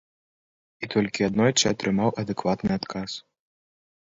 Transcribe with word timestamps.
І 0.87 0.87
толькі 0.95 1.27
аднойчы 1.27 1.65
атрымаў 1.73 2.09
адэкватны 2.25 2.71
адказ. 2.79 3.11